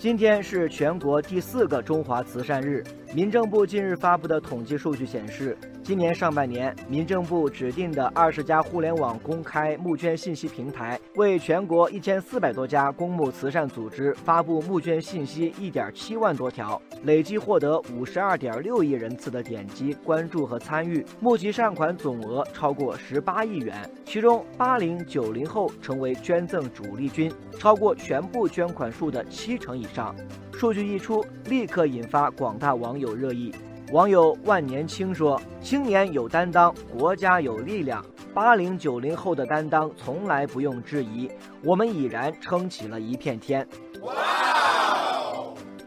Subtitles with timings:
[0.00, 2.82] 今天是全国第四个中华慈善日。
[3.12, 23.76] 民政部近日发布的统计数据显示，今年上半年，民政部指定的二十家互联网公开募捐信息平台，为全国一千四百多家公募慈善组织发布募捐信息一点七万多条，累计获得五十二点六亿人次的点击、关注和参与，募集善款总额超过十八亿元。
[24.04, 30.14] 其中，八零九零后成为捐赠主力军，超过全部捐款数的七成以上。
[30.60, 33.50] 数据一出，立刻引发广大网友热议。
[33.92, 38.04] 网友万年青说：“青年有担当，国家有力量。
[38.34, 41.30] 八零九零后的担当从来不用质疑，
[41.64, 43.66] 我们已然撑起了一片天。”
[44.04, 44.12] 哇！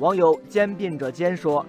[0.00, 1.64] 网友肩并着肩说。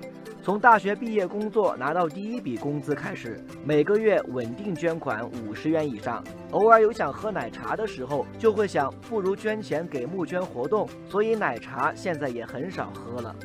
[0.49, 6.23] 从大学毕业工作拿到第一笔工资开始，每个月稳定捐款五十元以上。
[6.49, 13.35] 偶尔有想喝奶茶的时候，就会想不如捐钱给募捐活动，所以奶茶现在也很少喝了。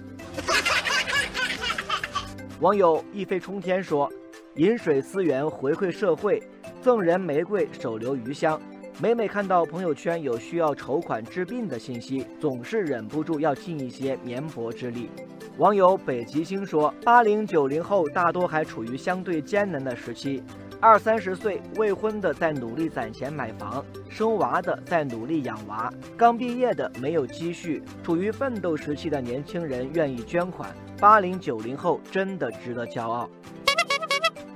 [2.60, 4.10] 网友一飞冲天说
[4.56, 6.42] ：“饮水思源，回馈社会，
[6.80, 8.58] 赠人玫瑰，手留余香。”
[9.00, 15.10] 每每看到朋友圈有需要筹款治病的信息，总是忍不住要尽一些绵薄之力。
[15.58, 20.40] 网友北极星说：“八零九零后大多还处于相对艰难的时期，
[20.80, 30.72] 二三十岁未婚的在努力攒钱买房，生娃的在努力养娃，刚毕业的没有积蓄，处于奋斗时期的年轻人愿意捐款。
[31.00, 33.28] 八零九零后真的值得骄傲。”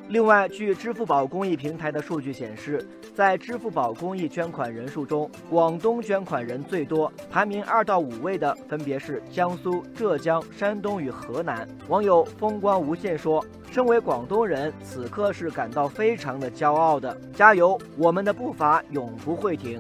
[0.09, 2.83] 另外，据支付宝公益平台的数据显示，
[3.15, 11.69] 在支付宝公益捐款人数中，广东捐款人最多，排名二到五位的分别是江苏、浙江、山东与河南。
[11.89, 19.79] 网友风光无限说：“身为广东人，此刻是感到非常的骄傲的，加油，我们的步伐永不会停。”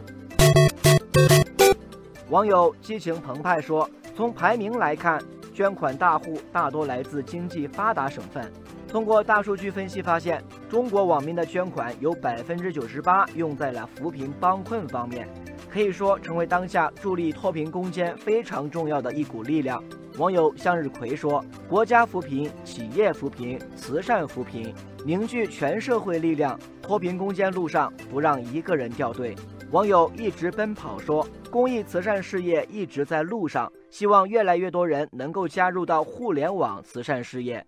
[2.28, 5.22] 网友激情澎湃说：“从排名来看，
[5.54, 8.52] 捐款大户大多来自经济发达省份。”
[8.88, 15.28] 通过大数据分析发现，中国网民的捐款有百分之九十八用在了扶贫帮困方面，
[15.70, 19.82] 可以说成为当下助力脱贫攻坚非常重要的一股力量。
[20.16, 29.36] 网友向日葵说：“国家扶贫、企业扶贫、慈善扶贫，凝聚全社会力量，脱贫攻坚路上不让一个人掉队。”
[29.70, 37.64] 网友一直奔跑说：“公益慈善事业一直在路上，希望越来越多人能够加入到互联网慈善事业。”